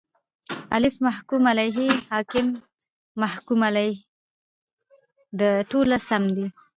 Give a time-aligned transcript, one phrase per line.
[0.75, 2.59] الف: محکوم علیه ب: حاکم ج:
[3.21, 3.97] محکوم علیه
[5.39, 6.47] د: ټوله سم دي